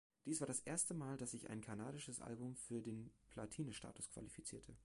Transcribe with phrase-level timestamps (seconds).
[0.25, 4.75] Dies war das erste Mal, dass sich ein kanadisches Album für den Platinstatus qualifizierte.